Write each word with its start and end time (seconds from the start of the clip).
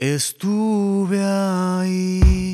Estuve 0.00 1.22
ahí. 1.22 2.49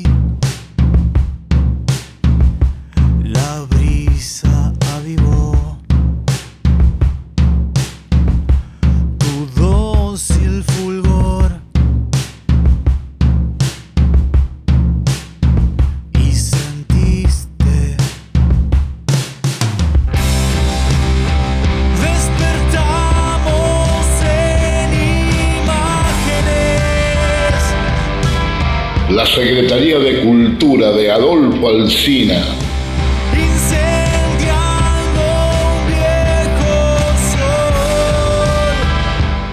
Alsina 31.69 32.43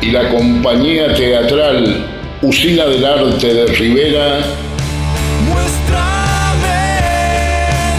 y 0.00 0.10
la 0.10 0.28
compañía 0.28 1.14
teatral 1.14 2.06
Usina 2.42 2.84
del 2.86 3.04
Arte 3.04 3.54
de 3.54 3.66
Rivera. 3.66 4.40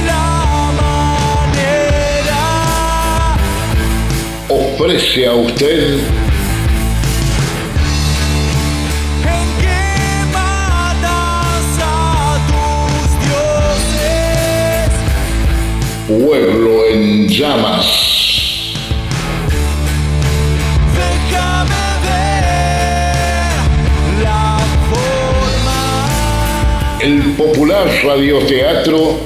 La 0.06 0.72
manera. 0.78 1.76
Ofrece 4.48 5.26
a 5.26 5.34
usted 5.34 6.15
Pueblo 16.08 16.86
en 16.86 17.28
Llamas. 17.28 17.88
Déjame 20.94 21.82
ver 22.06 22.46
la 24.22 24.60
forma 24.92 26.08
El 27.02 27.34
popular 27.34 27.88
radioteatro 28.04 29.18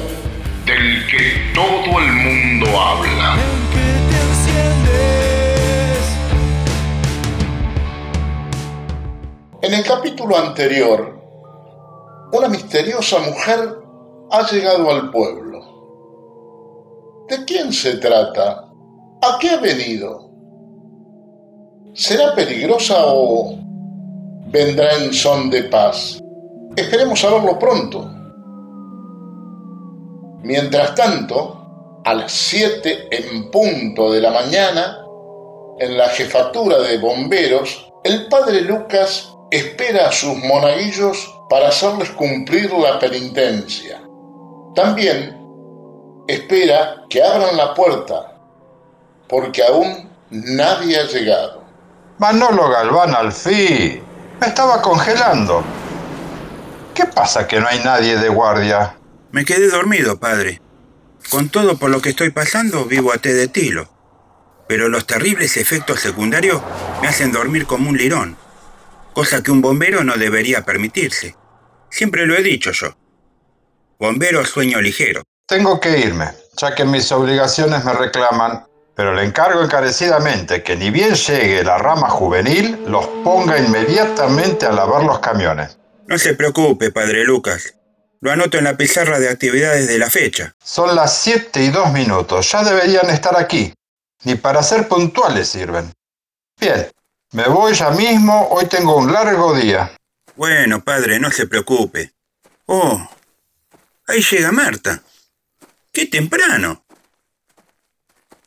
del 0.66 1.05
que 1.08 1.52
todo 1.53 1.99
el 1.99 2.13
mundo 2.13 2.67
habla. 2.80 3.36
En 9.61 9.73
el 9.73 9.83
capítulo 9.83 10.38
anterior, 10.38 11.19
una 12.31 12.47
misteriosa 12.47 13.19
mujer 13.19 13.80
ha 14.31 14.49
llegado 14.49 14.89
al 14.89 15.11
pueblo. 15.11 15.48
¿De 17.30 17.45
quién 17.45 17.72
se 17.72 17.97
trata? 17.97 18.66
¿A 19.22 19.38
qué 19.39 19.52
ha 19.52 19.58
venido? 19.58 20.31
¿Será 21.94 22.33
peligrosa 22.33 22.95
o 23.05 23.55
vendrá 24.47 24.95
en 24.95 25.13
son 25.13 25.52
de 25.52 25.66
paz? 25.66 26.19
Esperemos 26.75 27.19
saberlo 27.19 27.59
pronto. 27.59 28.09
Mientras 30.41 30.95
tanto, 30.95 32.02
a 32.03 32.16
las 32.16 32.31
7 32.31 33.09
en 33.11 33.52
punto 33.52 34.11
de 34.11 34.21
la 34.21 34.31
mañana, 34.31 35.05
en 35.77 35.99
la 35.99 36.09
jefatura 36.09 36.80
de 36.80 36.97
bomberos, 36.97 37.91
el 38.05 38.27
padre 38.27 38.61
Lucas 38.61 39.31
espera 39.52 40.08
a 40.08 40.11
sus 40.11 40.36
monaguillos 40.36 41.31
para 41.47 41.67
hacerles 41.67 42.09
cumplir 42.09 42.73
la 42.73 42.97
penitencia. 42.97 44.02
También 44.73 45.39
espera 46.33 47.03
que 47.09 47.23
abran 47.23 47.58
la 47.58 47.73
puerta, 47.73 48.36
porque 49.27 49.64
aún 49.64 50.09
nadie 50.30 50.99
ha 50.99 51.04
llegado. 51.05 51.64
Manolo 52.20 52.70
Galván 52.70 53.15
al 53.15 53.31
fin. 53.31 54.04
Me 54.39 54.48
estaba 54.48 54.81
congelando. 54.81 55.64
¿Qué 56.93 57.05
pasa 57.05 57.48
que 57.48 57.59
no 57.59 57.67
hay 57.67 57.80
nadie 57.80 58.17
de 58.17 58.30
guardia? 58.30 58.98
Me 59.31 59.45
quedé 59.45 59.70
dormido, 59.70 60.20
padre. 60.20 60.61
Con 61.30 61.49
todo 61.49 61.77
por 61.77 61.89
lo 61.89 62.02
que 62.02 62.09
estoy 62.09 62.30
pasando, 62.31 62.86
vivo 62.86 63.11
a 63.11 63.17
té 63.17 63.33
de 63.33 63.48
tilo. 63.48 63.89
Pero 64.67 64.89
los 64.89 65.08
terribles 65.08 65.58
efectos 65.58 65.99
secundarios 65.99 66.61
me 67.02 67.08
hacen 67.08 67.31
dormir 67.31 67.65
como 67.65 67.89
un 67.89 67.98
lirón. 67.98 68.37
Cosa 69.14 69.42
que 69.42 69.52
un 69.52 69.61
bombero 69.61 70.04
no 70.04 70.15
debería 70.15 70.64
permitirse. 70.64 71.36
Siempre 71.89 72.25
lo 72.25 72.36
he 72.36 72.43
dicho 72.43 72.71
yo. 72.71 72.95
Bombero 73.98 74.45
sueño 74.45 74.80
ligero. 74.80 75.23
Tengo 75.49 75.80
que 75.80 75.98
irme, 75.98 76.32
ya 76.58 76.76
que 76.76 76.86
mis 76.86 77.11
obligaciones 77.11 77.83
me 77.83 77.92
reclaman, 77.93 78.67
pero 78.93 79.15
le 79.15 79.23
encargo 79.23 79.64
encarecidamente 79.64 80.61
que 80.61 80.76
ni 80.76 80.92
bien 80.92 81.15
llegue 81.15 81.64
la 81.64 81.80
rama 81.80 82.08
juvenil, 82.08 82.83
los 82.86 83.08
ponga 83.23 83.58
inmediatamente 83.58 84.67
a 84.67 84.71
lavar 84.71 85.04
los 85.04 85.17
camiones. 85.17 85.80
No 86.05 86.20
se 86.20 86.36
preocupe, 86.36 86.92
padre 86.92 87.23
Lucas. 87.23 87.73
Lo 88.21 88.32
anoto 88.32 88.60
en 88.60 88.65
la 88.65 88.77
pizarra 88.77 89.17
de 89.17 89.27
actividades 89.27 89.87
de 89.87 89.98
la 89.98 90.11
fecha. 90.11 90.54
Son 90.64 90.95
las 90.95 91.17
7 91.17 91.64
y 91.64 91.70
2 91.70 91.93
minutos, 91.93 92.52
ya 92.52 92.64
deberían 92.64 93.10
estar 93.10 93.36
aquí. 93.36 93.73
Ni 94.26 94.36
para 94.36 94.61
ser 94.61 94.87
puntuales 94.87 95.49
sirven. 95.49 95.92
Bien, 96.60 96.92
me 97.31 97.48
voy 97.48 97.73
ya 97.73 97.89
mismo, 97.89 98.49
hoy 98.52 98.66
tengo 98.67 98.98
un 98.98 99.11
largo 99.11 99.55
día. 99.55 99.92
Bueno, 100.36 100.83
padre, 100.83 101.20
no 101.20 101.31
se 101.31 101.48
preocupe. 101.48 102.14
Oh, 102.67 103.02
ahí 104.05 104.21
llega 104.21 104.52
Marta. 104.52 105.02
¡Qué 105.99 106.05
temprano! 106.05 106.86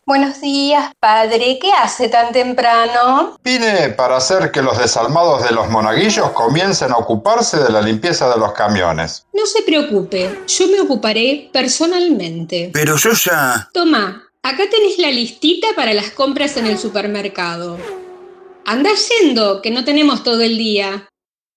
Buenos 0.07 0.41
días, 0.41 0.91
padre. 0.99 1.59
¿Qué 1.61 1.71
hace 1.71 2.09
tan 2.09 2.33
temprano? 2.33 3.37
Vine 3.45 3.91
para 3.91 4.17
hacer 4.17 4.51
que 4.51 4.63
los 4.63 4.79
desalmados 4.79 5.45
de 5.45 5.53
los 5.53 5.69
monaguillos 5.69 6.31
comiencen 6.31 6.93
a 6.93 6.97
ocuparse 6.97 7.59
de 7.59 7.69
la 7.69 7.83
limpieza 7.83 8.31
de 8.31 8.39
los 8.41 8.55
camiones. 8.55 9.27
No 9.35 9.45
se 9.45 9.61
preocupe, 9.65 10.45
yo 10.49 10.67
me 10.69 10.81
ocuparé 10.81 11.51
personalmente. 11.53 12.71
Pero 12.73 12.97
yo 12.97 13.13
ya... 13.13 13.69
Toma, 13.75 14.31
acá 14.43 14.63
tenés 14.71 14.99
la 14.99 15.11
listita 15.11 15.69
para 15.77 15.93
las 15.93 16.09
compras 16.09 16.57
en 16.57 16.65
el 16.65 16.79
supermercado. 16.79 17.77
Anda 18.65 18.93
yendo, 19.21 19.61
que 19.61 19.71
no 19.71 19.85
tenemos 19.85 20.25
todo 20.25 20.41
el 20.41 20.57
día. 20.57 21.07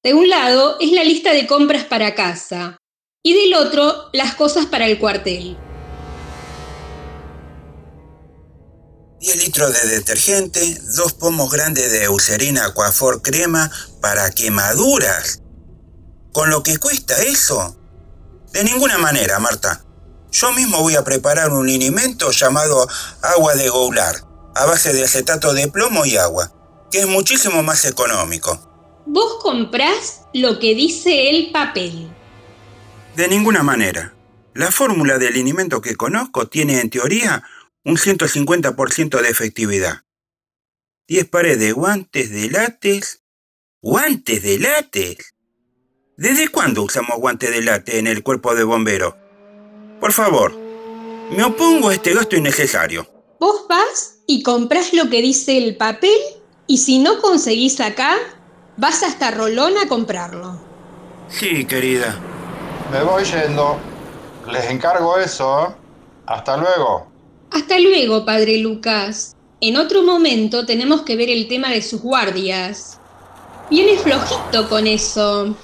De 0.03 0.13
un 0.13 0.29
lado 0.29 0.75
es 0.81 0.91
la 0.91 1.05
lista 1.05 1.31
de 1.31 1.47
compras 1.47 1.85
para 1.85 2.15
casa 2.15 2.75
y 3.23 3.33
del 3.33 3.53
otro 3.53 4.09
las 4.11 4.35
cosas 4.35 4.65
para 4.65 4.87
el 4.87 4.99
cuartel. 4.99 5.55
10 9.25 9.43
litros 9.43 9.73
de 9.73 9.89
detergente, 9.89 10.77
dos 10.95 11.13
pomos 11.13 11.49
grandes 11.49 11.91
de 11.91 12.03
Eucerina 12.03 12.65
Aquafor 12.65 13.23
crema 13.23 13.71
para 13.99 14.29
quemaduras. 14.29 15.41
¿Con 16.31 16.51
lo 16.51 16.61
que 16.61 16.77
cuesta 16.77 17.19
eso? 17.23 17.75
De 18.53 18.63
ninguna 18.63 18.99
manera, 18.99 19.39
Marta. 19.39 19.83
Yo 20.31 20.51
mismo 20.51 20.79
voy 20.79 20.93
a 20.95 21.03
preparar 21.03 21.49
un 21.49 21.67
alimento 21.67 22.29
llamado 22.29 22.87
agua 23.23 23.55
de 23.55 23.67
goular, 23.67 24.15
a 24.53 24.65
base 24.65 24.93
de 24.93 25.03
acetato 25.03 25.55
de 25.55 25.69
plomo 25.69 26.05
y 26.05 26.17
agua, 26.17 26.53
que 26.91 26.99
es 26.99 27.07
muchísimo 27.07 27.63
más 27.63 27.83
económico. 27.85 28.59
Vos 29.07 29.39
comprás 29.41 30.21
lo 30.35 30.59
que 30.59 30.75
dice 30.75 31.31
el 31.31 31.51
papel. 31.51 32.13
De 33.15 33.27
ninguna 33.27 33.63
manera. 33.63 34.13
La 34.53 34.71
fórmula 34.71 35.17
del 35.17 35.33
alimento 35.33 35.81
que 35.81 35.95
conozco 35.95 36.47
tiene 36.47 36.79
en 36.79 36.91
teoría 36.91 37.43
un 37.85 37.97
150% 37.97 39.21
de 39.21 39.29
efectividad. 39.29 40.01
10 41.07 41.29
pares 41.29 41.59
de 41.59 41.71
guantes 41.71 42.31
de 42.31 42.49
látex. 42.49 43.21
¿Guantes 43.81 44.41
de 44.41 44.57
látex? 44.57 45.35
¿Desde 46.17 46.47
cuándo 46.47 46.81
usamos 46.81 47.19
guantes 47.19 47.51
de 47.51 47.61
látex 47.61 47.97
en 47.97 48.07
el 48.07 48.23
cuerpo 48.23 48.55
de 48.55 48.63
bomberos? 48.63 49.13
Por 49.99 50.11
favor, 50.11 50.57
me 51.29 51.43
opongo 51.43 51.89
a 51.89 51.93
este 51.93 52.13
gasto 52.13 52.35
innecesario. 52.35 53.07
Vos 53.39 53.67
vas 53.69 54.17
y 54.25 54.41
comprás 54.41 54.91
lo 54.93 55.09
que 55.09 55.21
dice 55.21 55.57
el 55.57 55.77
papel 55.77 56.17
y 56.65 56.79
si 56.79 56.97
no 56.97 57.21
conseguís 57.21 57.79
acá, 57.79 58.15
vas 58.77 59.03
hasta 59.03 59.29
Rolón 59.29 59.77
a 59.77 59.87
comprarlo. 59.87 60.59
Sí, 61.29 61.65
querida. 61.65 62.19
Me 62.91 63.03
voy 63.03 63.23
yendo. 63.23 63.77
Les 64.51 64.65
encargo 64.71 65.19
eso. 65.19 65.67
¿eh? 65.67 65.75
Hasta 66.25 66.57
luego. 66.57 67.14
Hasta 67.51 67.79
luego, 67.79 68.25
padre 68.25 68.57
Lucas. 68.57 69.35
En 69.61 69.77
otro 69.77 70.03
momento 70.03 70.65
tenemos 70.65 71.01
que 71.03 71.15
ver 71.15 71.29
el 71.29 71.47
tema 71.47 71.69
de 71.69 71.81
sus 71.81 72.01
guardias. 72.01 72.99
Viene 73.69 73.97
flojito 73.97 74.69
con 74.69 74.85
eso. 74.85 75.55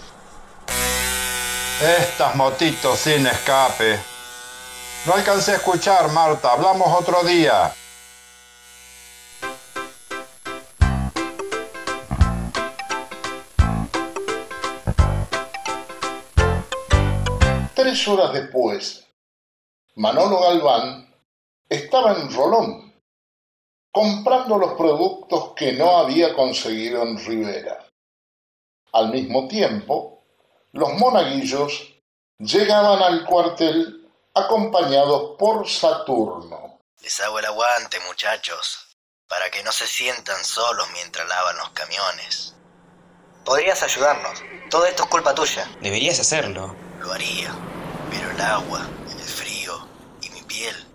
Estas 2.00 2.36
motitos 2.36 3.00
sin 3.00 3.28
escape. 3.28 4.00
No 5.06 5.13
alcancé 5.13 5.51
a 5.51 5.56
escuchar, 5.56 6.12
Marta. 6.12 6.54
Hablamos 6.54 6.88
otro 7.00 7.24
día. 7.24 7.74
Tres 17.75 18.07
horas 18.07 18.31
después, 18.33 19.06
Manolo 19.95 20.39
Galván 20.39 21.11
estaba 21.71 22.12
en 22.12 22.29
Rolón, 22.33 22.94
comprando 23.94 24.57
los 24.57 24.73
productos 24.73 25.53
que 25.56 25.71
no 25.71 26.00
había 26.00 26.35
conseguido 26.35 27.01
en 27.03 27.18
Rivera. 27.18 27.88
Al 28.91 29.09
mismo 29.09 29.47
tiempo, 29.47 30.25
los 30.73 30.94
monaguillos 30.95 31.95
llegaban 32.39 33.01
al 33.01 33.23
cuartel 33.25 34.06
acompañados 34.33 35.38
por 35.39 35.68
Saturno. 35.69 36.81
Les 37.01 37.18
hago 37.21 37.39
el 37.39 37.45
aguante, 37.45 38.01
muchachos, 38.06 38.97
para 39.29 39.50
que 39.50 39.63
no 39.63 39.71
se 39.71 39.88
sientan 39.88 40.44
solos 40.44 40.88
mientras 40.91 41.25
lavan 41.29 41.56
los 41.56 41.69
camiones. 41.69 42.53
Podrías 43.45 43.81
ayudarnos. 43.81 44.44
Todo 44.69 44.85
esto 44.85 45.03
es 45.03 45.09
culpa 45.09 45.33
tuya. 45.33 45.71
Deberías 45.79 46.19
hacerlo. 46.19 46.75
Lo 47.00 47.13
haría, 47.13 47.56
pero 48.09 48.29
el 48.29 48.41
agua, 48.41 48.85
el 49.09 49.19
frío 49.19 49.88
y 50.21 50.29
mi 50.31 50.41
piel 50.41 50.91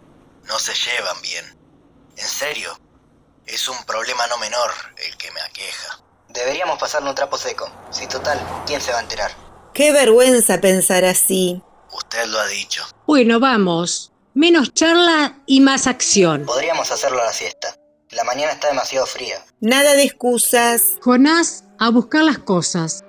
no 0.46 0.58
se 0.58 0.72
llevan 0.74 1.20
bien. 1.22 1.44
En 2.16 2.26
serio, 2.26 2.78
es 3.46 3.68
un 3.68 3.76
problema 3.84 4.26
no 4.28 4.38
menor 4.38 4.70
el 4.96 5.16
que 5.16 5.30
me 5.30 5.40
aqueja. 5.40 6.00
Deberíamos 6.28 6.78
pasarle 6.78 7.08
un 7.10 7.14
trapo 7.14 7.36
seco. 7.36 7.70
Si 7.90 8.06
total, 8.06 8.38
¿quién 8.66 8.80
se 8.80 8.92
va 8.92 8.98
a 8.98 9.02
enterar? 9.02 9.30
Qué 9.72 9.92
vergüenza 9.92 10.60
pensar 10.60 11.04
así. 11.04 11.62
Usted 11.92 12.26
lo 12.26 12.38
ha 12.40 12.46
dicho. 12.46 12.84
Bueno, 13.06 13.40
vamos. 13.40 14.12
Menos 14.34 14.74
charla 14.74 15.40
y 15.46 15.60
más 15.60 15.86
acción. 15.86 16.44
Podríamos 16.44 16.90
hacerlo 16.90 17.22
a 17.22 17.26
la 17.26 17.32
siesta. 17.32 17.76
La 18.10 18.24
mañana 18.24 18.52
está 18.52 18.68
demasiado 18.68 19.06
fría. 19.06 19.44
Nada 19.60 19.94
de 19.94 20.02
excusas. 20.02 20.82
Jonás, 21.02 21.64
a 21.78 21.90
buscar 21.90 22.24
las 22.24 22.38
cosas. 22.38 23.04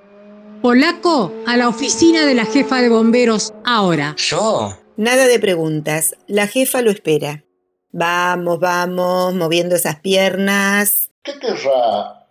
Polaco, 0.61 1.33
a 1.45 1.57
la 1.57 1.69
oficina 1.69 2.25
de 2.25 2.33
la 2.33 2.45
jefa 2.45 2.77
de 2.77 2.89
bomberos 2.89 3.53
ahora. 3.65 4.15
¿Yo? 4.17 4.77
Nada 4.97 5.27
de 5.27 5.39
preguntas. 5.39 6.15
La 6.25 6.47
jefa 6.47 6.81
lo 6.81 6.89
espera. 6.89 7.45
Vamos, 7.91 8.59
vamos, 8.59 9.31
moviendo 9.35 9.75
esas 9.75 9.99
piernas. 9.99 11.11
¿Qué 11.21 11.37
querrá 11.37 12.27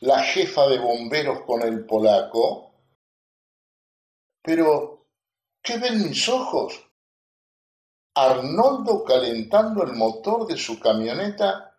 la 0.00 0.22
jefa 0.22 0.66
de 0.66 0.78
bomberos 0.78 1.42
con 1.42 1.60
el 1.60 1.84
polaco? 1.84 2.72
Pero, 4.42 5.06
¿qué 5.62 5.76
ven 5.76 6.08
mis 6.08 6.26
ojos? 6.30 6.88
Arnoldo 8.14 9.04
calentando 9.04 9.82
el 9.82 9.92
motor 9.92 10.46
de 10.46 10.56
su 10.56 10.80
camioneta 10.80 11.76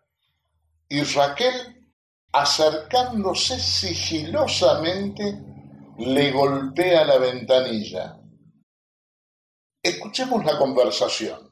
y 0.88 1.02
Raquel 1.02 1.90
acercándose 2.30 3.58
sigilosamente 3.58 5.36
le 5.98 6.30
golpea 6.30 7.04
la 7.04 7.18
ventanilla. 7.18 8.17
Escuchemos 9.82 10.44
la 10.44 10.58
conversación. 10.58 11.47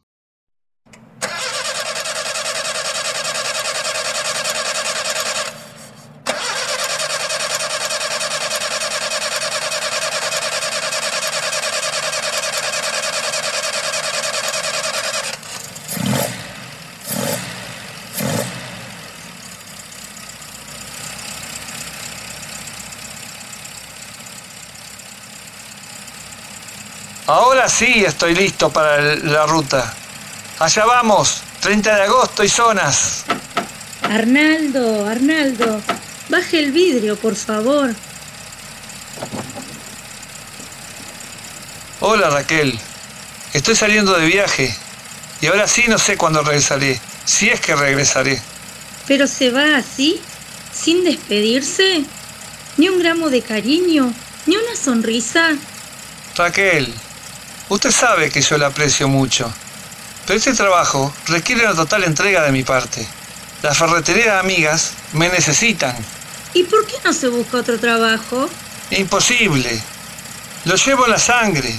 Ahora 27.56 27.70
sí 27.70 28.04
estoy 28.04 28.34
listo 28.34 28.70
para 28.70 29.16
la 29.16 29.46
ruta. 29.46 29.94
Allá 30.58 30.84
vamos, 30.84 31.40
30 31.60 31.96
de 31.96 32.02
agosto 32.02 32.44
y 32.44 32.50
zonas. 32.50 33.24
Arnaldo, 34.02 35.06
Arnaldo, 35.06 35.80
baje 36.28 36.58
el 36.58 36.70
vidrio, 36.70 37.16
por 37.16 37.34
favor. 37.34 37.94
Hola 42.00 42.28
Raquel, 42.28 42.78
estoy 43.54 43.74
saliendo 43.74 44.12
de 44.18 44.26
viaje 44.26 44.76
y 45.40 45.46
ahora 45.46 45.66
sí 45.66 45.84
no 45.88 45.96
sé 45.96 46.18
cuándo 46.18 46.42
regresaré, 46.42 47.00
si 47.24 47.48
es 47.48 47.58
que 47.58 47.74
regresaré. 47.74 48.38
Pero 49.08 49.26
se 49.26 49.50
va 49.50 49.78
así, 49.78 50.20
sin 50.74 51.04
despedirse. 51.04 52.04
Ni 52.76 52.90
un 52.90 52.98
gramo 52.98 53.30
de 53.30 53.40
cariño, 53.40 54.12
ni 54.44 54.56
una 54.56 54.76
sonrisa. 54.76 55.54
Raquel, 56.36 56.92
usted 57.68 57.90
sabe 57.90 58.30
que 58.30 58.40
yo 58.40 58.58
la 58.58 58.68
aprecio 58.68 59.08
mucho, 59.08 59.52
pero 60.26 60.38
este 60.38 60.54
trabajo 60.54 61.12
requiere 61.26 61.64
una 61.64 61.74
total 61.74 62.04
entrega 62.04 62.42
de 62.42 62.52
mi 62.52 62.62
parte. 62.62 63.06
Las 63.62 63.78
ferreterías 63.78 64.40
amigas 64.40 64.92
me 65.12 65.28
necesitan. 65.28 65.96
¿Y 66.54 66.64
por 66.64 66.86
qué 66.86 66.94
no 67.04 67.12
se 67.12 67.28
busca 67.28 67.58
otro 67.58 67.78
trabajo? 67.78 68.48
Imposible. 68.90 69.80
Lo 70.64 70.76
llevo 70.76 71.06
en 71.06 71.12
la 71.12 71.18
sangre. 71.18 71.74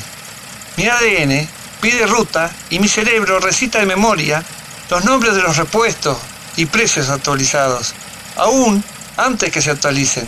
Mi 0.78 0.88
ADN 0.88 1.48
pide 1.82 2.06
ruta 2.06 2.52
y 2.70 2.80
mi 2.80 2.88
cerebro 2.88 3.40
recita 3.40 3.80
de 3.80 3.86
memoria 3.86 4.44
los 4.90 5.04
nombres 5.06 5.36
de 5.36 5.42
los 5.42 5.58
repuestos 5.58 6.18
y 6.56 6.66
precios 6.66 7.10
actualizados, 7.10 7.94
aún 8.36 8.84
antes 9.18 9.52
que 9.52 9.62
se 9.62 9.72
actualicen. 9.72 10.28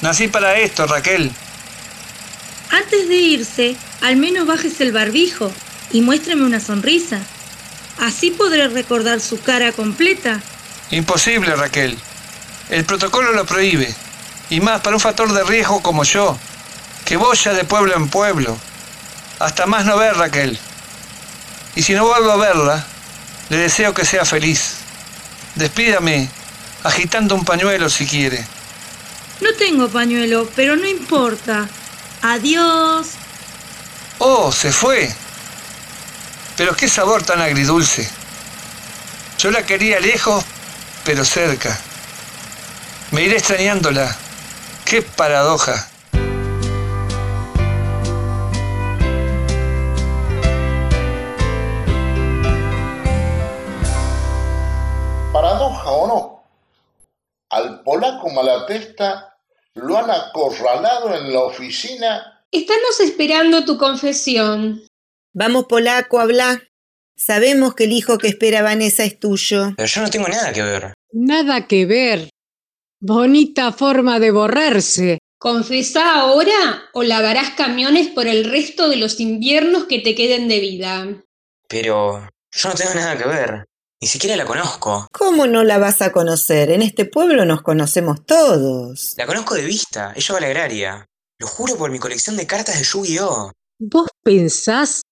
Nací 0.00 0.28
para 0.28 0.58
esto, 0.58 0.86
Raquel. 0.86 1.32
Antes 2.72 3.06
de 3.06 3.16
irse, 3.16 3.76
al 4.00 4.16
menos 4.16 4.46
bájese 4.46 4.82
el 4.84 4.92
barbijo 4.92 5.52
y 5.92 6.00
muéstreme 6.00 6.46
una 6.46 6.58
sonrisa. 6.58 7.20
Así 7.98 8.30
podré 8.30 8.66
recordar 8.68 9.20
su 9.20 9.38
cara 9.40 9.72
completa. 9.72 10.40
Imposible, 10.90 11.54
Raquel. 11.54 11.98
El 12.70 12.84
protocolo 12.84 13.32
lo 13.32 13.44
prohíbe. 13.44 13.94
Y 14.48 14.60
más 14.60 14.80
para 14.80 14.96
un 14.96 15.00
factor 15.00 15.30
de 15.32 15.44
riesgo 15.44 15.82
como 15.82 16.02
yo, 16.04 16.38
que 17.04 17.18
boya 17.18 17.52
de 17.52 17.64
pueblo 17.64 17.94
en 17.94 18.08
pueblo. 18.08 18.56
Hasta 19.38 19.66
más 19.66 19.84
no 19.84 19.98
ver, 19.98 20.16
Raquel. 20.16 20.58
Y 21.76 21.82
si 21.82 21.92
no 21.92 22.06
vuelvo 22.06 22.30
a 22.30 22.36
verla, 22.36 22.86
le 23.50 23.58
deseo 23.58 23.92
que 23.92 24.06
sea 24.06 24.24
feliz. 24.24 24.76
Despídame, 25.56 26.30
agitando 26.84 27.34
un 27.34 27.44
pañuelo 27.44 27.90
si 27.90 28.06
quiere. 28.06 28.46
No 29.42 29.52
tengo 29.58 29.88
pañuelo, 29.88 30.48
pero 30.56 30.76
no 30.76 30.86
importa. 30.88 31.68
Adiós. 32.22 33.08
Oh, 34.18 34.52
se 34.52 34.70
fue. 34.70 35.12
Pero 36.56 36.76
qué 36.76 36.88
sabor 36.88 37.24
tan 37.24 37.40
agridulce. 37.40 38.08
Yo 39.38 39.50
la 39.50 39.66
quería 39.66 39.98
lejos, 39.98 40.44
pero 41.04 41.24
cerca. 41.24 41.76
Me 43.10 43.22
iré 43.22 43.38
extrañándola. 43.38 44.16
Qué 44.84 45.02
paradoja. 45.02 45.88
Paradoja 55.32 55.90
o 55.90 56.06
no, 56.06 56.44
al 57.50 57.82
polaco 57.82 58.30
Malatesta 58.30 59.31
lo 59.74 59.98
han 59.98 60.10
acorralado 60.10 61.14
en 61.14 61.32
la 61.32 61.40
oficina 61.40 62.32
Estamos 62.52 63.00
esperando 63.00 63.64
tu 63.64 63.78
confesión. 63.78 64.86
Vamos, 65.32 65.64
polaco, 65.64 66.20
habla. 66.20 66.62
Sabemos 67.16 67.74
que 67.74 67.84
el 67.84 67.92
hijo 67.92 68.18
que 68.18 68.28
espera 68.28 68.60
Vanessa 68.60 69.04
es 69.04 69.18
tuyo. 69.18 69.72
Pero 69.74 69.88
yo 69.88 70.02
no 70.02 70.10
tengo 70.10 70.28
nada 70.28 70.52
que 70.52 70.62
ver. 70.62 70.92
Nada 71.12 71.66
que 71.66 71.86
ver. 71.86 72.28
Bonita 73.00 73.72
forma 73.72 74.20
de 74.20 74.32
borrarse. 74.32 75.18
Confesá 75.38 76.20
ahora 76.20 76.90
o 76.92 77.02
lavarás 77.02 77.52
camiones 77.52 78.08
por 78.08 78.26
el 78.26 78.44
resto 78.44 78.90
de 78.90 78.96
los 78.96 79.18
inviernos 79.18 79.86
que 79.86 80.00
te 80.00 80.14
queden 80.14 80.46
de 80.48 80.60
vida. 80.60 81.06
Pero 81.68 82.28
yo 82.50 82.68
no 82.68 82.74
tengo 82.74 82.94
nada 82.94 83.16
que 83.16 83.28
ver. 83.28 83.64
Ni 84.02 84.08
siquiera 84.08 84.34
la 84.34 84.44
conozco. 84.44 85.06
¿Cómo 85.12 85.46
no 85.46 85.62
la 85.62 85.78
vas 85.78 86.02
a 86.02 86.10
conocer? 86.10 86.72
En 86.72 86.82
este 86.82 87.04
pueblo 87.04 87.44
nos 87.44 87.62
conocemos 87.62 88.26
todos. 88.26 89.14
La 89.16 89.26
conozco 89.26 89.54
de 89.54 89.64
vista. 89.64 90.12
Ella 90.16 90.32
va 90.32 90.38
a 90.38 90.40
la 90.40 90.46
agraria. 90.48 91.06
Lo 91.38 91.46
juro 91.46 91.76
por 91.76 91.92
mi 91.92 92.00
colección 92.00 92.36
de 92.36 92.44
cartas 92.44 92.76
de 92.78 92.84
Yu-Gi-Oh! 92.84 93.52
¿Vos 93.78 94.08
pensás 94.24 95.02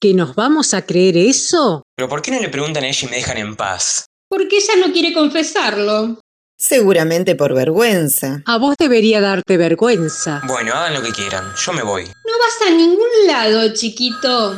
que 0.00 0.14
nos 0.14 0.36
vamos 0.36 0.74
a 0.74 0.82
creer 0.86 1.16
eso? 1.16 1.82
Pero 1.96 2.08
¿por 2.08 2.22
qué 2.22 2.30
no 2.30 2.38
le 2.38 2.48
preguntan 2.48 2.84
a 2.84 2.86
ella 2.86 3.08
y 3.08 3.10
me 3.10 3.16
dejan 3.16 3.38
en 3.38 3.56
paz? 3.56 4.04
Porque 4.28 4.58
ella 4.58 4.86
no 4.86 4.92
quiere 4.92 5.12
confesarlo. 5.12 6.20
Seguramente 6.56 7.34
por 7.34 7.52
vergüenza. 7.52 8.44
A 8.46 8.58
vos 8.58 8.76
debería 8.78 9.20
darte 9.20 9.56
vergüenza. 9.56 10.40
Bueno, 10.46 10.72
hagan 10.72 10.94
lo 10.94 11.02
que 11.02 11.10
quieran. 11.10 11.52
Yo 11.56 11.72
me 11.72 11.82
voy. 11.82 12.04
No 12.04 12.32
vas 12.38 12.68
a 12.68 12.70
ningún 12.70 13.26
lado, 13.26 13.74
chiquito. 13.74 14.56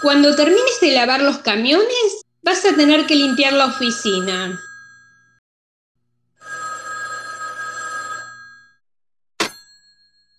Cuando 0.00 0.36
termines 0.36 0.80
de 0.80 0.92
lavar 0.92 1.22
los 1.22 1.38
camiones, 1.38 2.22
vas 2.46 2.64
a 2.64 2.76
tener 2.76 3.06
que 3.08 3.16
limpiar 3.16 3.52
la 3.52 3.66
oficina. 3.66 4.54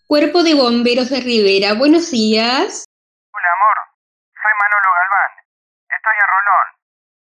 Cuerpo 0.07 0.41
de 0.41 0.55
Bomberos 0.55 1.11
de 1.11 1.19
Rivera, 1.19 1.75
buenos 1.75 2.09
días. 2.09 2.87
mi 2.87 3.49
amor. 3.59 3.77
Soy 4.39 4.53
Manolo 4.55 4.89
Galván. 4.95 5.31
Estoy 5.91 6.15
en 6.15 6.27
Rolón. 6.31 6.67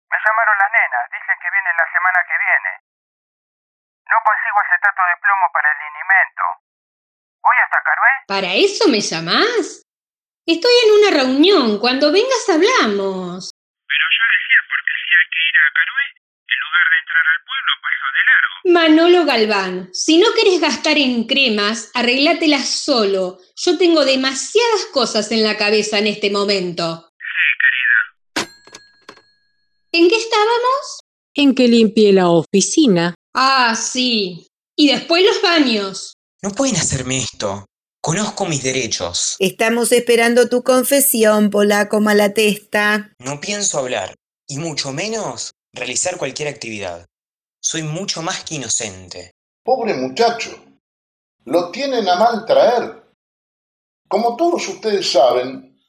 Me 0.10 0.18
llamaron 0.18 0.56
las 0.58 0.72
nenas. 0.74 1.04
Dicen 1.14 1.38
que 1.38 1.50
vienen 1.54 1.76
la 1.78 1.88
semana 1.94 2.20
que 2.26 2.36
viene. 2.42 2.72
No 4.10 4.18
consigo 4.26 4.58
acetato 4.66 5.02
de 5.06 5.16
plomo 5.22 5.46
para 5.54 5.70
el 5.70 5.78
linimento. 5.78 6.44
¿Voy 7.46 7.58
hasta 7.62 7.80
Carué? 7.86 8.14
¿Para 8.26 8.52
eso 8.58 8.90
me 8.90 9.00
llamás? 9.00 9.86
Estoy 10.50 10.74
en 10.84 10.90
una 10.98 11.10
reunión. 11.22 11.78
Cuando 11.78 12.10
vengas 12.10 12.50
hablamos. 12.50 13.54
Pero 13.92 14.06
yo 14.08 14.24
decía 14.24 14.60
porque 14.72 14.94
si 15.04 15.10
hay 15.20 15.28
que 15.28 15.42
ir 15.52 15.56
a 15.56 15.60
Carué, 15.74 16.06
en 16.48 16.60
lugar 16.66 16.86
de 16.92 16.98
entrar 17.02 17.26
al 17.32 17.42
pueblo, 17.50 17.72
paso 17.82 18.08
de 18.16 18.22
largo. 18.30 18.54
Manolo 18.66 19.26
Galván, 19.26 19.90
si 19.94 20.18
no 20.18 20.28
querés 20.34 20.60
gastar 20.60 20.98
en 20.98 21.26
cremas, 21.26 21.90
arreglátelas 21.94 22.68
solo. 22.68 23.40
Yo 23.56 23.78
tengo 23.78 24.06
demasiadas 24.06 24.86
cosas 24.94 25.32
en 25.32 25.44
la 25.44 25.58
cabeza 25.58 26.00
en 26.00 26.08
este 26.08 26.30
momento. 26.30 27.12
Sí, 27.18 27.44
querida. 28.36 28.52
¿En 29.92 30.10
qué 30.10 30.16
estábamos? 30.16 31.00
En 31.34 31.56
que 31.56 31.68
limpie 31.68 32.14
la 32.14 32.30
oficina. 32.30 33.16
Ah, 33.34 33.76
sí. 33.76 34.48
Y 34.76 34.90
después 34.90 35.24
los 35.24 35.42
baños. 35.42 36.14
No 36.42 36.52
pueden 36.52 36.76
hacerme 36.76 37.20
esto. 37.20 37.66
Conozco 38.02 38.46
mis 38.46 38.64
derechos. 38.64 39.36
Estamos 39.38 39.92
esperando 39.92 40.50
tu 40.50 40.64
confesión, 40.64 41.52
polaco 41.52 42.02
malatesta. 42.02 43.14
No 43.20 43.40
pienso 43.40 43.78
hablar, 43.78 44.16
y 44.48 44.58
mucho 44.58 44.92
menos 44.92 45.52
realizar 45.74 46.18
cualquier 46.18 46.50
actividad. 46.50 47.06
Soy 47.60 47.84
mucho 47.84 48.22
más 48.22 48.44
que 48.44 48.56
inocente. 48.56 49.32
Pobre 49.64 49.94
muchacho, 49.94 50.52
lo 51.46 51.72
tienen 51.72 52.08
a 52.10 52.16
mal 52.16 52.46
traer. 52.46 53.04
Como 54.08 54.36
todos 54.36 54.68
ustedes 54.68 55.12
saben, 55.12 55.80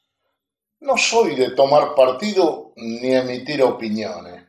no 0.81 0.97
soy 0.97 1.35
de 1.35 1.51
tomar 1.51 1.95
partido 1.95 2.73
ni 2.75 3.13
emitir 3.13 3.61
opiniones. 3.63 4.45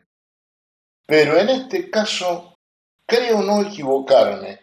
Pero 1.07 1.39
en 1.39 1.49
este 1.49 1.91
caso, 1.91 2.59
creo 3.07 3.43
no 3.43 3.63
equivocarme 3.63 4.61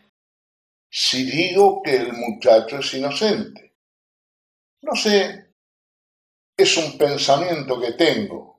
si 0.90 1.24
digo 1.24 1.82
que 1.82 1.96
el 1.96 2.14
muchacho 2.14 2.80
es 2.80 2.94
inocente. 2.94 3.78
No 4.82 4.94
sé, 4.96 5.54
es 6.58 6.78
un 6.78 6.98
pensamiento 6.98 7.80
que 7.80 7.94
tengo. 7.94 8.51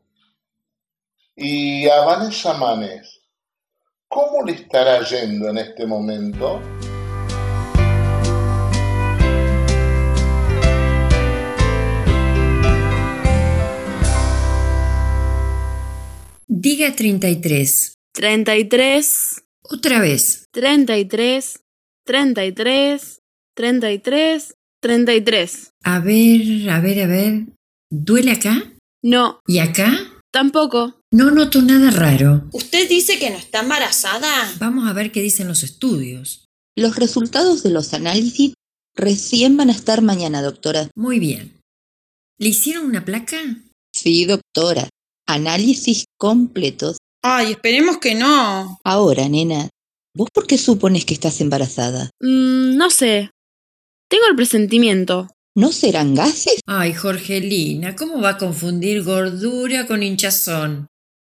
Y 1.36 1.88
a 1.88 2.04
Vanessa 2.04 2.54
Manes, 2.54 3.20
¿cómo 4.08 4.44
le 4.44 4.52
estará 4.52 5.02
yendo 5.02 5.48
en 5.48 5.58
este 5.58 5.86
momento? 5.86 6.60
Diga 16.48 16.94
33. 16.94 17.94
33, 18.12 19.42
Otra 19.62 20.00
vez. 20.00 20.48
33, 20.52 21.60
33, 22.04 23.20
33, 23.54 24.54
33. 24.80 25.70
A 25.84 26.00
ver, 26.00 26.70
a 26.70 26.80
ver, 26.80 27.02
a 27.02 27.06
ver. 27.06 27.46
¿Duele 27.90 28.32
acá? 28.32 28.62
No, 29.02 29.40
¿Y 29.46 29.58
acá? 29.58 29.90
Tampoco. 30.32 31.00
No 31.12 31.30
noto 31.30 31.62
nada 31.62 31.90
raro. 31.90 32.48
¿Usted 32.52 32.88
dice 32.88 33.18
que 33.18 33.30
no 33.30 33.36
está 33.36 33.60
embarazada? 33.60 34.52
Vamos 34.58 34.88
a 34.88 34.92
ver 34.92 35.12
qué 35.12 35.20
dicen 35.20 35.46
los 35.46 35.62
estudios. 35.62 36.46
Los 36.76 36.96
resultados 36.96 37.62
de 37.62 37.70
los 37.70 37.92
análisis 37.92 38.54
recién 38.96 39.56
van 39.56 39.68
a 39.68 39.72
estar 39.72 40.02
mañana, 40.02 40.42
doctora. 40.42 40.88
Muy 40.96 41.18
bien. 41.18 41.60
¿Le 42.38 42.48
hicieron 42.48 42.86
una 42.86 43.04
placa? 43.04 43.36
Sí, 43.94 44.24
doctora. 44.24 44.88
Análisis 45.26 46.06
completos. 46.18 46.96
Ay, 47.22 47.52
esperemos 47.52 47.98
que 47.98 48.14
no. 48.14 48.78
Ahora, 48.84 49.28
nena, 49.28 49.68
¿vos 50.16 50.28
por 50.32 50.46
qué 50.46 50.58
supones 50.58 51.04
que 51.04 51.14
estás 51.14 51.40
embarazada? 51.40 52.10
Mm, 52.20 52.76
no 52.76 52.90
sé. 52.90 53.30
Tengo 54.08 54.24
el 54.28 54.36
presentimiento. 54.36 55.28
¿No 55.54 55.70
serán 55.70 56.14
gases? 56.14 56.60
Ay, 56.66 56.94
Jorgelina, 56.94 57.94
¿cómo 57.94 58.20
va 58.20 58.30
a 58.30 58.38
confundir 58.38 59.02
gordura 59.02 59.86
con 59.86 60.02
hinchazón? 60.02 60.86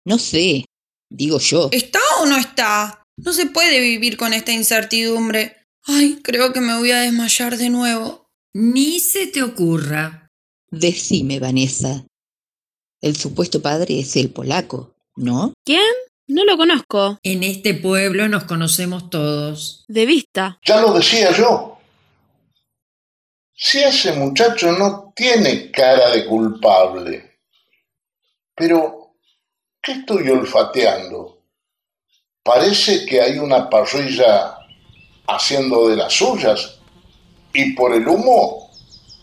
No 0.05 0.17
sé. 0.17 0.65
Digo 1.09 1.39
yo. 1.39 1.69
¿Está 1.71 1.99
o 2.21 2.25
no 2.25 2.37
está? 2.37 3.03
No 3.17 3.33
se 3.33 3.47
puede 3.47 3.79
vivir 3.79 4.17
con 4.17 4.33
esta 4.33 4.51
incertidumbre. 4.51 5.57
Ay, 5.85 6.19
creo 6.21 6.53
que 6.53 6.59
me 6.61 6.77
voy 6.77 6.91
a 6.91 7.01
desmayar 7.01 7.57
de 7.57 7.69
nuevo. 7.69 8.27
Ni 8.53 8.99
se 8.99 9.27
te 9.27 9.41
ocurra. 9.41 10.27
Decime, 10.69 11.39
Vanessa. 11.39 12.05
El 13.01 13.15
supuesto 13.15 13.61
padre 13.61 13.99
es 13.99 14.15
el 14.17 14.29
polaco, 14.29 14.93
¿no? 15.15 15.53
¿Quién? 15.65 15.81
No 16.27 16.43
lo 16.43 16.57
conozco. 16.57 17.17
En 17.23 17.43
este 17.43 17.73
pueblo 17.73 18.27
nos 18.27 18.43
conocemos 18.43 19.09
todos. 19.09 19.85
De 19.87 20.05
vista. 20.05 20.59
Ya 20.65 20.81
lo 20.81 20.93
decía 20.93 21.35
yo. 21.35 21.78
Si 23.61 23.77
ese 23.77 24.13
muchacho 24.13 24.71
no 24.71 25.11
tiene 25.13 25.69
cara 25.69 26.11
de 26.11 26.25
culpable. 26.25 27.39
Pero, 28.55 29.15
¿qué 29.81 29.91
estoy 29.91 30.29
olfateando? 30.29 31.41
Parece 32.41 33.05
que 33.05 33.19
hay 33.19 33.37
una 33.37 33.69
parrilla 33.69 34.55
haciendo 35.27 35.89
de 35.89 35.97
las 35.97 36.13
suyas. 36.13 36.79
Y 37.51 37.73
por 37.73 37.93
el 37.93 38.07
humo, 38.07 38.71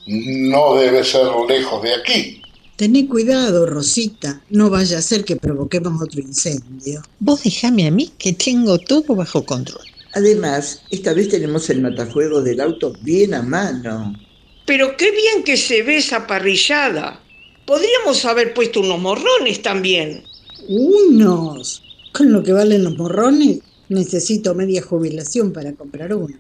no 0.07 0.75
debe 0.75 1.03
ser 1.03 1.29
lejos 1.49 1.83
de 1.83 1.95
aquí. 1.95 2.43
Tené 2.77 3.09
cuidado, 3.09 3.65
Rosita. 3.65 4.43
No 4.51 4.69
vaya 4.69 4.99
a 4.99 5.03
ser 5.03 5.25
que 5.25 5.37
provoquemos 5.37 6.03
otro 6.03 6.21
incendio. 6.21 7.01
Vos 7.21 7.43
dejame 7.43 7.87
a 7.87 7.91
mí 7.91 8.13
que 8.19 8.35
tengo 8.35 8.77
todo 8.77 9.15
bajo 9.15 9.47
control. 9.47 9.87
Además, 10.13 10.83
esta 10.91 11.15
vez 11.15 11.31
tenemos 11.31 11.71
el 11.71 11.81
matafuego 11.81 12.43
del 12.43 12.61
auto 12.61 12.93
bien 13.01 13.33
a 13.33 13.41
mano. 13.41 14.26
Pero 14.67 14.97
qué 14.97 15.11
bien 15.13 15.45
que 15.45 15.57
se 15.57 15.83
ve 15.83 15.99
esa 15.99 16.27
parrillada. 16.27 17.23
Podríamos 17.65 18.25
haber 18.25 18.53
puesto 18.53 18.81
unos 18.81 18.99
morrones 18.99 19.63
también. 19.63 20.25
Unos. 20.69 21.83
Con 22.13 22.33
lo 22.33 22.43
que 22.43 22.53
valen 22.53 22.85
los 22.85 22.97
morrones, 22.97 23.61
necesito 23.89 24.55
media 24.55 24.83
jubilación 24.83 25.53
para 25.53 25.75
comprar 25.75 26.15
uno. 26.15 26.37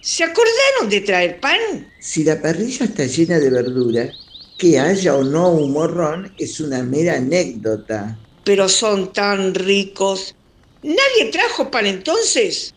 ¿Se 0.00 0.24
acordaron 0.24 0.88
de 0.88 1.00
traer 1.02 1.40
pan? 1.40 1.92
Si 2.00 2.24
la 2.24 2.40
parrilla 2.40 2.86
está 2.86 3.06
llena 3.06 3.38
de 3.38 3.50
verdura, 3.50 4.12
que 4.56 4.78
haya 4.78 5.14
o 5.14 5.22
no 5.22 5.50
un 5.50 5.72
morrón 5.72 6.34
es 6.38 6.60
una 6.60 6.82
mera 6.82 7.16
anécdota. 7.16 8.18
Pero 8.44 8.68
son 8.68 9.12
tan 9.12 9.54
ricos. 9.54 10.34
¿Nadie 10.82 11.30
trajo 11.30 11.70
pan 11.70 11.86
entonces? 11.86 12.70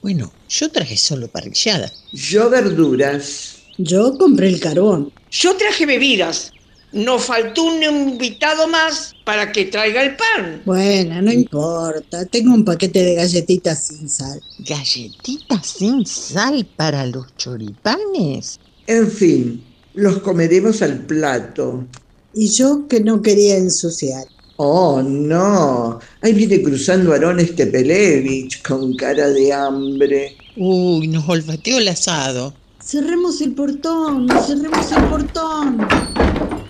Bueno, 0.00 0.32
yo 0.48 0.70
traje 0.70 0.96
solo 0.96 1.28
parrillada. 1.28 1.92
Yo 2.12 2.48
verduras. 2.48 3.55
Yo 3.78 4.16
compré 4.16 4.48
el 4.48 4.60
carbón. 4.60 5.12
Yo 5.30 5.56
traje 5.56 5.86
bebidas. 5.86 6.52
Nos 6.92 7.24
faltó 7.24 7.64
un 7.64 7.82
invitado 7.82 8.68
más 8.68 9.14
para 9.24 9.52
que 9.52 9.66
traiga 9.66 10.02
el 10.02 10.16
pan. 10.16 10.62
Bueno, 10.64 11.20
no 11.20 11.30
importa. 11.30 12.24
Tengo 12.24 12.54
un 12.54 12.64
paquete 12.64 13.02
de 13.02 13.14
galletitas 13.16 13.88
sin 13.88 14.08
sal. 14.08 14.40
¿Galletitas 14.60 15.66
sin 15.66 16.06
sal 16.06 16.66
para 16.76 17.04
los 17.06 17.26
choripanes? 17.36 18.58
En 18.86 19.10
fin, 19.10 19.62
los 19.94 20.20
comeremos 20.20 20.80
al 20.80 21.04
plato. 21.04 21.84
Y 22.32 22.48
yo 22.48 22.86
que 22.88 23.00
no 23.00 23.20
quería 23.20 23.56
ensuciar. 23.56 24.24
Oh, 24.56 25.02
no. 25.02 26.00
Ahí 26.22 26.32
viene 26.32 26.62
cruzando 26.62 27.12
Aarón 27.12 27.40
Stepelevich 27.40 28.62
con 28.62 28.94
cara 28.96 29.28
de 29.28 29.52
hambre. 29.52 30.36
Uy, 30.56 31.08
nos 31.08 31.28
olfateó 31.28 31.76
el 31.78 31.88
asado. 31.88 32.54
Cerremos 32.86 33.40
el 33.40 33.52
portón, 33.52 34.28
cerremos 34.46 34.92
el 34.92 35.04
portón. 35.08 35.88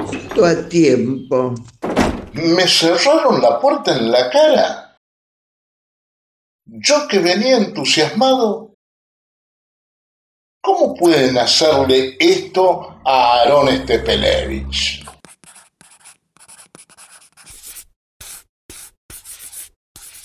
Justo 0.07 0.47
a 0.47 0.67
tiempo. 0.67 1.53
Me 2.33 2.67
cerraron 2.67 3.43
la 3.43 3.61
puerta 3.61 3.95
en 3.99 4.11
la 4.11 4.31
cara. 4.31 4.99
Yo 6.65 7.07
que 7.07 7.19
venía 7.19 7.59
entusiasmado. 7.59 8.77
¿Cómo 10.63 10.95
pueden 10.95 11.37
hacerle 11.37 12.17
esto 12.19 12.99
a 13.05 13.41
Aarón 13.41 13.77
Stepelevich? 13.83 15.05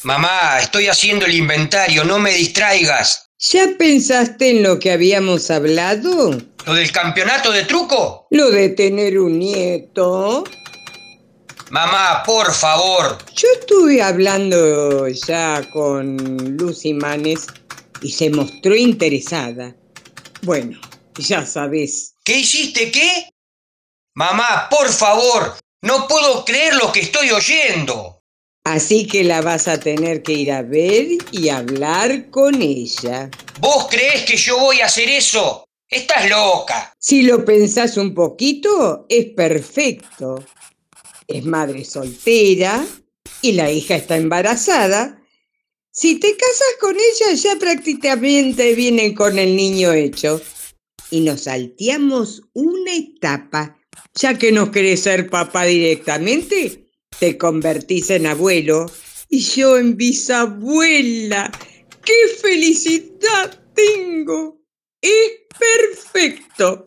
Mamá, 0.04 0.60
estoy 0.62 0.88
haciendo 0.88 1.26
el 1.26 1.36
inventario, 1.36 2.06
no 2.06 2.18
me 2.18 2.32
distraigas. 2.32 3.31
¿Ya 3.44 3.70
pensaste 3.76 4.52
en 4.52 4.62
lo 4.62 4.78
que 4.78 4.92
habíamos 4.92 5.50
hablado? 5.50 6.38
¿Lo 6.68 6.74
del 6.76 6.92
campeonato 6.92 7.52
de 7.52 7.66
truco? 7.66 8.28
¿Lo 8.30 8.52
de 8.52 8.70
tener 8.70 9.18
un 9.18 9.40
nieto? 9.40 10.44
Mamá, 11.72 12.22
por 12.24 12.54
favor. 12.54 13.18
Yo 13.34 13.48
estuve 13.60 14.00
hablando 14.00 15.08
ya 15.08 15.68
con 15.74 16.18
Lucy 16.56 16.94
Manes 16.94 17.48
y 18.04 18.12
se 18.12 18.30
mostró 18.30 18.76
interesada. 18.76 19.76
Bueno, 20.44 20.80
ya 21.18 21.44
sabes. 21.44 22.14
¿Qué 22.24 22.38
hiciste? 22.38 22.92
¿Qué? 22.92 23.28
Mamá, 24.14 24.68
por 24.70 24.88
favor, 24.90 25.58
no 25.82 26.08
puedo 26.08 26.46
creer 26.46 26.76
lo 26.76 26.92
que 26.92 27.00
estoy 27.00 27.32
oyendo. 27.32 28.21
Así 28.64 29.08
que 29.08 29.24
la 29.24 29.42
vas 29.42 29.68
a 29.68 29.80
tener 29.80 30.22
que 30.22 30.34
ir 30.34 30.52
a 30.52 30.62
ver 30.62 31.08
y 31.32 31.50
hablar 31.50 32.30
con 32.30 32.62
ella. 32.62 33.30
¿Vos 33.60 33.88
crees 33.90 34.24
que 34.24 34.38
yo 34.38 34.60
voy 34.60 34.82
a 34.82 34.86
hacer 34.86 35.10
eso? 35.10 35.66
Estás 35.90 36.30
loca. 36.30 36.94
Si 37.00 37.24
lo 37.24 37.44
pensás 37.44 37.98
un 37.98 38.14
poquito, 38.14 39.06
es 39.10 39.26
perfecto. 39.34 40.46
Es 41.28 41.44
madre 41.44 41.84
soltera 41.84 42.86
y 43.42 43.54
la 43.54 43.72
hija 43.72 43.96
está 43.96 44.16
embarazada. 44.16 45.22
Si 45.92 46.20
te 46.20 46.38
casas 46.38 46.76
con 46.80 46.96
ella, 46.96 47.34
ya 47.34 47.58
prácticamente 47.58 48.74
vienen 48.76 49.14
con 49.14 49.38
el 49.38 49.56
niño 49.56 49.92
hecho. 49.92 50.42
Y 51.10 51.22
nos 51.22 51.42
salteamos 51.42 52.44
una 52.54 52.96
etapa. 52.96 53.78
Ya 54.16 54.38
que 54.38 54.54
no 54.54 54.72
querés 54.72 55.02
ser 55.02 55.30
papá 55.30 55.66
directamente, 55.66 56.81
te 57.20 57.38
convertís 57.38 58.10
en 58.10 58.28
abuelo 58.28 58.92
y 59.30 59.42
yo 59.42 59.78
en 59.78 59.96
bisabuela. 59.96 61.52
¡Qué 62.04 62.28
felicidad 62.42 63.60
tengo! 63.74 64.58
Es 65.02 65.32
perfecto. 65.58 66.86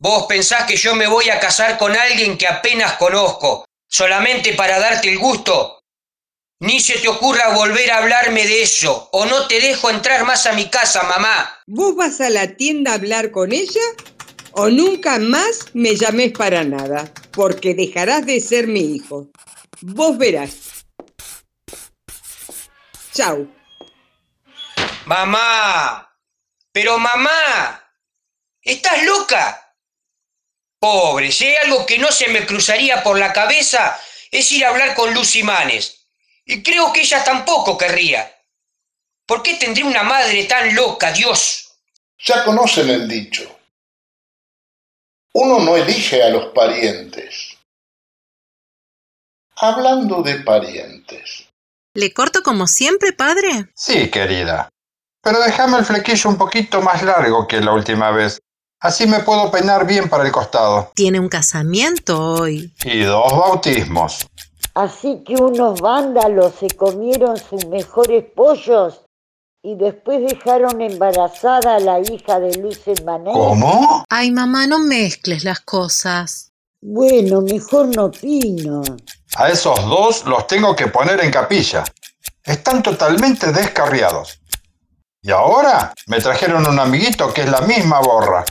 Vos 0.00 0.26
pensás 0.28 0.64
que 0.64 0.76
yo 0.76 0.94
me 0.94 1.08
voy 1.08 1.28
a 1.28 1.40
casar 1.40 1.76
con 1.78 1.96
alguien 1.96 2.38
que 2.38 2.46
apenas 2.46 2.92
conozco, 2.94 3.64
solamente 3.88 4.52
para 4.52 4.78
darte 4.78 5.10
el 5.10 5.18
gusto. 5.18 5.80
Ni 6.60 6.80
se 6.80 6.98
te 6.98 7.08
ocurra 7.08 7.54
volver 7.54 7.90
a 7.90 7.98
hablarme 7.98 8.46
de 8.46 8.62
eso, 8.62 9.08
o 9.12 9.26
no 9.26 9.46
te 9.48 9.60
dejo 9.60 9.90
entrar 9.90 10.24
más 10.24 10.46
a 10.46 10.52
mi 10.52 10.68
casa, 10.68 11.02
mamá. 11.04 11.58
¿Vos 11.66 11.96
vas 11.96 12.20
a 12.20 12.30
la 12.30 12.54
tienda 12.56 12.92
a 12.92 12.94
hablar 12.94 13.30
con 13.30 13.52
ella? 13.52 13.80
O 14.52 14.68
nunca 14.68 15.18
más 15.18 15.66
me 15.72 15.96
llames 15.96 16.32
para 16.32 16.64
nada, 16.64 17.12
porque 17.38 17.72
dejarás 17.72 18.26
de 18.26 18.40
ser 18.40 18.66
mi 18.66 18.96
hijo. 18.96 19.30
Vos 19.80 20.18
verás. 20.18 20.84
Chau. 23.14 23.48
Mamá. 25.06 26.12
Pero 26.72 26.98
mamá. 26.98 27.92
¿Estás 28.60 29.04
loca? 29.04 29.72
Pobre, 30.80 31.30
si 31.30 31.46
hay 31.46 31.54
algo 31.62 31.86
que 31.86 31.98
no 31.98 32.10
se 32.10 32.26
me 32.26 32.44
cruzaría 32.44 33.04
por 33.04 33.16
la 33.16 33.32
cabeza 33.32 33.96
es 34.32 34.50
ir 34.50 34.64
a 34.64 34.70
hablar 34.70 34.96
con 34.96 35.14
Lucy 35.14 35.44
Manes. 35.44 36.08
Y 36.44 36.60
creo 36.64 36.92
que 36.92 37.02
ella 37.02 37.22
tampoco 37.22 37.78
querría. 37.78 38.34
¿Por 39.24 39.44
qué 39.44 39.54
tendría 39.54 39.86
una 39.86 40.02
madre 40.02 40.42
tan 40.46 40.74
loca, 40.74 41.12
Dios? 41.12 41.70
Ya 42.18 42.42
conocen 42.42 42.90
el 42.90 43.06
dicho. 43.06 43.57
Uno 45.40 45.60
no 45.60 45.76
elige 45.76 46.20
a 46.20 46.30
los 46.30 46.46
parientes. 46.46 47.56
Hablando 49.54 50.20
de 50.20 50.40
parientes. 50.40 51.48
¿Le 51.94 52.12
corto 52.12 52.42
como 52.42 52.66
siempre, 52.66 53.12
padre? 53.12 53.68
Sí, 53.72 54.10
querida. 54.10 54.68
Pero 55.22 55.38
déjame 55.40 55.78
el 55.78 55.84
flequillo 55.84 56.30
un 56.30 56.38
poquito 56.38 56.82
más 56.82 57.04
largo 57.04 57.46
que 57.46 57.60
la 57.60 57.72
última 57.72 58.10
vez. 58.10 58.40
Así 58.80 59.06
me 59.06 59.20
puedo 59.20 59.48
peinar 59.48 59.86
bien 59.86 60.08
para 60.08 60.26
el 60.26 60.32
costado. 60.32 60.90
Tiene 60.96 61.20
un 61.20 61.28
casamiento 61.28 62.20
hoy. 62.20 62.74
Y 62.84 63.02
dos 63.02 63.30
bautismos. 63.30 64.26
Así 64.74 65.22
que 65.24 65.34
unos 65.34 65.80
vándalos 65.80 66.54
se 66.56 66.66
comieron 66.70 67.36
sus 67.36 67.64
mejores 67.66 68.24
pollos 68.34 69.02
y 69.68 69.74
después 69.74 70.22
dejaron 70.26 70.80
embarazada 70.80 71.76
a 71.76 71.80
la 71.80 72.00
hija 72.00 72.40
de 72.40 72.56
Luces 72.56 73.04
Manet. 73.04 73.34
¿Cómo? 73.34 74.02
Ay, 74.08 74.30
mamá, 74.30 74.66
no 74.66 74.78
mezcles 74.78 75.44
las 75.44 75.60
cosas. 75.60 76.52
Bueno, 76.80 77.42
mejor 77.42 77.94
no 77.94 78.06
opino. 78.06 78.80
A 79.36 79.50
esos 79.50 79.78
dos 79.84 80.24
los 80.24 80.46
tengo 80.46 80.74
que 80.74 80.86
poner 80.86 81.20
en 81.22 81.30
capilla. 81.30 81.84
Están 82.42 82.82
totalmente 82.82 83.52
descarriados. 83.52 84.40
Y 85.20 85.32
ahora 85.32 85.92
me 86.06 86.18
trajeron 86.18 86.66
un 86.66 86.78
amiguito 86.78 87.30
que 87.34 87.42
es 87.42 87.50
la 87.50 87.60
misma 87.60 88.00
borra. 88.00 88.46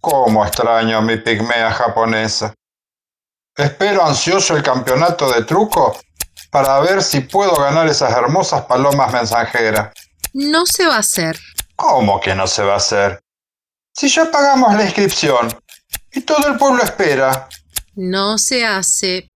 Cómo 0.00 0.46
extraño 0.46 0.98
a 0.98 1.02
mi 1.02 1.16
pigmea 1.16 1.72
japonesa. 1.72 2.54
Espero 3.56 4.06
ansioso 4.06 4.56
el 4.56 4.62
campeonato 4.62 5.32
de 5.32 5.42
truco 5.42 5.96
para 6.54 6.78
ver 6.78 7.02
si 7.02 7.18
puedo 7.18 7.56
ganar 7.56 7.88
esas 7.88 8.12
hermosas 8.12 8.64
palomas 8.66 9.12
mensajeras. 9.12 9.92
No 10.32 10.64
se 10.66 10.86
va 10.86 10.94
a 10.94 11.00
hacer. 11.00 11.36
¿Cómo 11.74 12.20
que 12.20 12.32
no 12.32 12.46
se 12.46 12.62
va 12.62 12.74
a 12.74 12.76
hacer? 12.76 13.20
Si 13.92 14.08
ya 14.08 14.30
pagamos 14.30 14.72
la 14.74 14.84
inscripción 14.84 15.52
y 16.12 16.20
todo 16.20 16.46
el 16.46 16.56
pueblo 16.56 16.84
espera. 16.84 17.48
No 17.96 18.38
se 18.38 18.64
hace. 18.64 19.28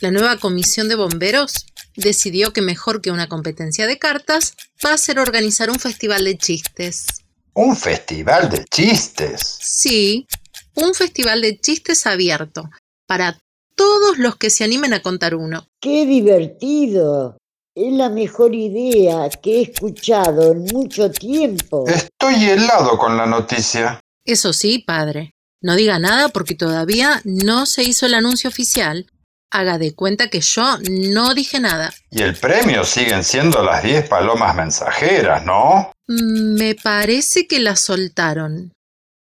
La 0.00 0.10
nueva 0.10 0.38
comisión 0.38 0.88
de 0.88 0.94
bomberos 0.94 1.66
decidió 1.94 2.54
que 2.54 2.62
mejor 2.62 3.02
que 3.02 3.10
una 3.10 3.28
competencia 3.28 3.86
de 3.86 3.98
cartas 3.98 4.54
va 4.82 4.94
a 4.94 4.98
ser 4.98 5.18
organizar 5.18 5.68
un 5.68 5.78
festival 5.78 6.24
de 6.24 6.38
chistes. 6.38 7.04
¿Un 7.52 7.76
festival 7.76 8.48
de 8.48 8.64
chistes? 8.64 9.58
Sí, 9.60 10.26
un 10.74 10.94
festival 10.94 11.42
de 11.42 11.60
chistes 11.60 12.06
abierto 12.06 12.70
para 13.06 13.38
todos 13.76 14.18
los 14.18 14.36
que 14.36 14.50
se 14.50 14.64
animen 14.64 14.94
a 14.94 15.00
contar 15.00 15.34
uno. 15.34 15.68
¡Qué 15.80 16.06
divertido! 16.06 17.36
Es 17.74 17.92
la 17.92 18.08
mejor 18.08 18.54
idea 18.54 19.28
que 19.28 19.58
he 19.58 19.62
escuchado 19.62 20.52
en 20.52 20.64
mucho 20.64 21.10
tiempo. 21.10 21.84
Estoy 21.86 22.44
helado 22.46 22.96
con 22.96 23.16
la 23.16 23.26
noticia. 23.26 24.00
Eso 24.24 24.54
sí, 24.54 24.78
padre. 24.78 25.32
No 25.62 25.76
diga 25.76 25.98
nada 25.98 26.30
porque 26.30 26.54
todavía 26.54 27.20
no 27.24 27.66
se 27.66 27.82
hizo 27.82 28.06
el 28.06 28.14
anuncio 28.14 28.48
oficial. 28.48 29.06
Haga 29.52 29.78
de 29.78 29.94
cuenta 29.94 30.28
que 30.28 30.40
yo 30.40 30.78
no 30.90 31.34
dije 31.34 31.60
nada. 31.60 31.92
Y 32.10 32.22
el 32.22 32.34
premio 32.36 32.82
siguen 32.84 33.22
siendo 33.22 33.62
las 33.62 33.82
10 33.82 34.08
palomas 34.08 34.56
mensajeras, 34.56 35.44
¿no? 35.44 35.92
Me 36.08 36.74
parece 36.74 37.46
que 37.46 37.60
las 37.60 37.80
soltaron. 37.80 38.72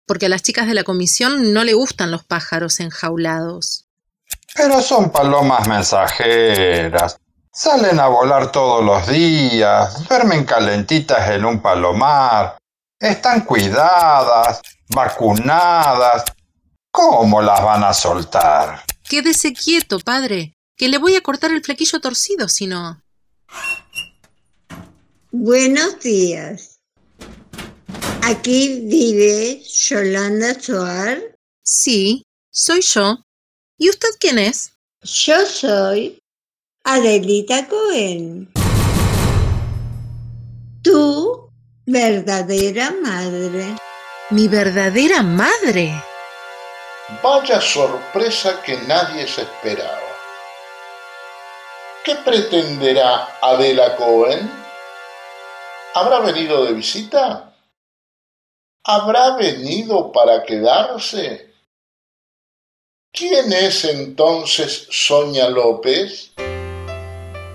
Porque 0.08 0.26
a 0.26 0.30
las 0.30 0.42
chicas 0.42 0.68
de 0.68 0.74
la 0.74 0.84
comisión 0.84 1.54
no 1.54 1.64
le 1.64 1.74
gustan 1.74 2.12
los 2.12 2.26
pájaros 2.26 2.80
enjaulados. 2.80 3.86
Pero 4.56 4.82
son 4.82 5.12
palomas 5.12 5.68
mensajeras. 5.68 7.18
Salen 7.54 8.00
a 8.00 8.08
volar 8.08 8.52
todos 8.52 8.84
los 8.84 9.08
días, 9.08 10.08
duermen 10.08 10.46
calentitas 10.46 11.30
en 11.32 11.44
un 11.44 11.62
palomar, 11.62 12.58
están 12.98 13.42
cuidadas, 13.42 14.62
vacunadas. 14.88 16.24
¿Cómo 16.92 17.42
las 17.42 17.64
van 17.64 17.84
a 17.84 17.94
soltar? 17.94 18.84
Quédese 19.10 19.54
quieto, 19.54 20.00
padre, 20.00 20.56
que 20.78 20.88
le 20.88 20.98
voy 20.98 21.16
a 21.16 21.22
cortar 21.22 21.52
el 21.52 21.64
flequillo 21.64 22.00
torcido 22.00 22.48
si 22.48 22.68
no. 22.68 23.02
Buenos 25.32 26.00
días. 26.00 26.80
¿Aquí 28.24 28.82
vive 28.86 29.62
Yolanda 29.64 30.54
Suar? 30.60 31.20
Sí, 31.64 32.24
soy 32.50 32.82
yo. 32.82 33.18
¿Y 33.84 33.90
usted 33.90 34.10
quién 34.20 34.38
es? 34.38 34.74
Yo 35.02 35.44
soy 35.48 36.22
Adelita 36.84 37.68
Cohen. 37.68 38.54
Tu 40.84 41.50
verdadera 41.88 42.94
madre. 43.02 43.76
¿Mi 44.30 44.48
verdadera 44.48 45.24
madre? 45.24 46.00
Vaya 47.24 47.60
sorpresa 47.60 48.62
que 48.62 48.78
nadie 48.82 49.28
se 49.28 49.42
esperaba. 49.42 50.16
¿Qué 52.06 52.14
pretenderá 52.18 53.40
Adela 53.42 53.96
Cohen? 53.96 54.48
¿Habrá 55.96 56.20
venido 56.20 56.66
de 56.66 56.74
visita? 56.74 57.56
¿Habrá 58.84 59.38
venido 59.38 60.12
para 60.12 60.44
quedarse? 60.44 61.51
¿Quién 63.14 63.52
es 63.52 63.84
entonces 63.84 64.88
Sonia 64.90 65.50
López? 65.50 66.32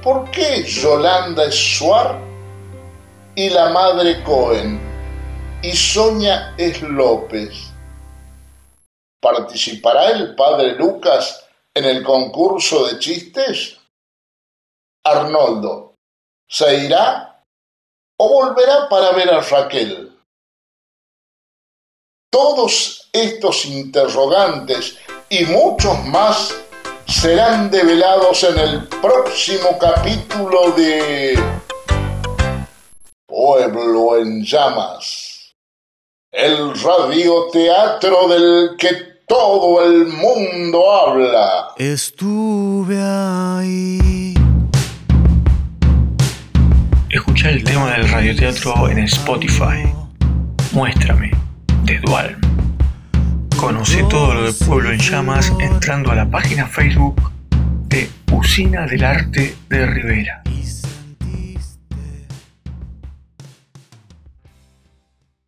¿Por 0.03 0.31
qué 0.31 0.62
Yolanda 0.62 1.47
es 1.47 1.55
Suar 1.55 2.21
y 3.35 3.49
la 3.49 3.71
madre 3.71 4.23
Cohen 4.23 4.79
y 5.62 5.73
Sonia 5.73 6.55
es 6.59 6.83
López? 6.83 7.73
¿Participará 9.19 10.11
el 10.11 10.35
padre 10.35 10.75
Lucas 10.75 11.47
en 11.75 11.87
el 11.87 12.05
concurso 12.05 12.87
de 12.87 12.99
chistes? 12.99 13.81
Arnoldo, 15.07 15.95
¿se 16.47 16.85
irá 16.85 17.42
o 18.19 18.29
volverá 18.29 18.90
para 18.90 19.12
ver 19.12 19.33
a 19.33 19.40
Raquel? 19.40 20.21
Todos 22.31 23.09
estos 23.11 23.64
interrogantes 23.64 24.99
y 25.29 25.45
muchos 25.47 26.05
más 26.07 26.55
serán 27.07 27.71
develados 27.71 28.45
en 28.45 28.59
el 28.59 28.89
próximo 28.89 29.79
capítulo 29.79 30.73
de 30.77 31.39
Pueblo 33.27 34.19
en 34.19 34.45
llamas. 34.45 35.55
el 36.33 36.79
radioteatro 36.79 38.29
del 38.29 38.77
que 38.79 38.91
todo 39.27 39.85
el 39.85 40.07
mundo 40.07 40.93
habla. 40.93 41.69
Estuve 41.79 43.01
ahí. 43.01 44.35
Escucha 47.09 47.51
el 47.51 47.65
tema 47.65 47.93
del 47.93 48.09
radioteatro 48.11 48.89
en 48.91 48.99
Spotify. 48.99 49.91
Muéstrame, 50.73 51.31
de 51.85 51.99
Dual. 52.01 52.45
Conoce 53.57 54.03
todo 54.05 54.35
lo 54.35 54.42
de 54.45 54.53
Pueblo 54.53 54.90
en 54.92 54.99
Llamas 54.99 55.53
entrando 55.61 56.11
a 56.11 56.14
la 56.14 56.29
página 56.29 56.66
Facebook 56.66 57.33
de 57.88 58.09
Usina 58.31 58.87
del 58.87 59.03
Arte 59.03 59.55
de 59.69 59.87
Rivera. 59.87 60.42